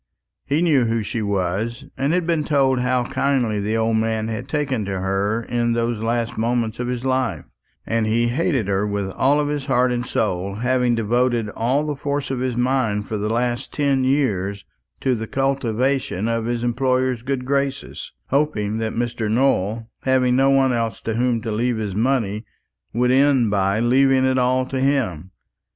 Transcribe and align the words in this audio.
He 0.47 0.63
knew 0.63 0.85
who 0.85 1.03
she 1.03 1.21
was, 1.21 1.85
and 1.95 2.11
had 2.11 2.25
been 2.25 2.43
told 2.43 2.79
how 2.79 3.03
kindly 3.03 3.59
the 3.59 3.77
old 3.77 3.97
man 3.97 4.29
had 4.29 4.47
taken 4.49 4.83
to 4.85 4.99
her 4.99 5.43
in 5.43 5.73
those 5.73 5.99
last 5.99 6.39
moments 6.39 6.79
of 6.79 6.87
his 6.87 7.05
life; 7.05 7.45
and 7.85 8.07
he 8.07 8.29
hated 8.29 8.67
her 8.67 8.87
with 8.87 9.11
all 9.11 9.45
his 9.47 9.67
heart 9.67 9.91
and 9.91 10.03
soul, 10.03 10.55
having 10.55 10.95
devoted 10.95 11.49
all 11.51 11.85
the 11.85 11.95
force 11.95 12.31
of 12.31 12.39
his 12.39 12.57
mind 12.57 13.07
for 13.07 13.15
the 13.19 13.29
last 13.29 13.71
ten 13.71 14.03
years 14.03 14.65
to 15.01 15.13
the 15.13 15.27
cultivation 15.27 16.27
of 16.27 16.45
his 16.45 16.63
employer's 16.63 17.21
good 17.21 17.45
graces, 17.45 18.11
hoping 18.29 18.79
that 18.79 18.95
Mr. 18.95 19.29
Nowell, 19.29 19.87
having 20.01 20.35
no 20.35 20.49
one 20.49 20.73
else 20.73 20.99
to 21.01 21.13
whom 21.13 21.41
to 21.41 21.51
leave 21.51 21.77
his 21.77 21.93
money, 21.93 22.43
would 22.91 23.11
end 23.11 23.51
by 23.51 23.79
leaving 23.79 24.25
it 24.25 24.39
all 24.39 24.65
to 24.65 24.79
him. 24.79 25.29